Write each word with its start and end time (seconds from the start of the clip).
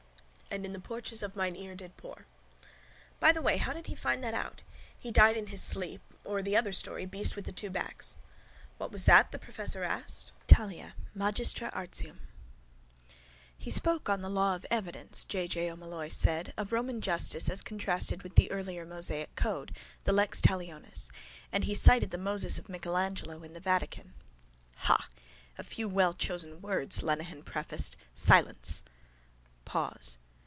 And 0.53 0.65
in 0.65 0.73
the 0.73 0.81
porches 0.81 1.23
of 1.23 1.33
mine 1.37 1.55
ear 1.55 1.75
did 1.75 1.95
pour. 1.95 2.25
By 3.21 3.31
the 3.31 3.41
way 3.41 3.55
how 3.55 3.71
did 3.71 3.87
he 3.87 3.95
find 3.95 4.21
that 4.21 4.33
out? 4.33 4.63
He 4.99 5.09
died 5.09 5.37
in 5.37 5.47
his 5.47 5.63
sleep. 5.63 6.01
Or 6.25 6.41
the 6.41 6.57
other 6.57 6.73
story, 6.73 7.05
beast 7.05 7.37
with 7.37 7.55
two 7.55 7.69
backs? 7.69 8.17
—What 8.77 8.91
was 8.91 9.05
that? 9.05 9.31
the 9.31 9.39
professor 9.39 9.83
asked. 9.85 10.33
ITALIA, 10.49 10.95
MAGISTRA 11.15 11.69
ARTIUM 11.73 12.19
—He 13.57 13.71
spoke 13.71 14.09
on 14.09 14.21
the 14.21 14.29
law 14.29 14.53
of 14.53 14.65
evidence, 14.69 15.23
J. 15.23 15.47
J. 15.47 15.71
O'Molloy 15.71 16.09
said, 16.09 16.53
of 16.57 16.73
Roman 16.73 16.99
justice 16.99 17.47
as 17.47 17.63
contrasted 17.63 18.21
with 18.21 18.35
the 18.35 18.51
earlier 18.51 18.85
Mosaic 18.85 19.33
code, 19.37 19.73
the 20.03 20.11
lex 20.11 20.41
talionis. 20.41 21.09
And 21.53 21.63
he 21.63 21.73
cited 21.73 22.09
the 22.09 22.17
Moses 22.17 22.57
of 22.59 22.67
Michelangelo 22.67 23.41
in 23.43 23.53
the 23.53 23.61
vatican. 23.61 24.13
—Ha. 24.79 25.07
—A 25.57 25.63
few 25.63 25.87
wellchosen 25.87 26.59
words, 26.61 27.01
Lenehan 27.01 27.43
prefaced. 27.43 27.95
Silence! 28.13 28.83
Pause. 29.63 30.17